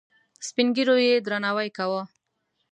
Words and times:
سپین 0.47 0.67
ږیرو 0.75 0.95
یې 1.05 1.23
درناوی 1.25 1.69
کاوه. 1.77 2.01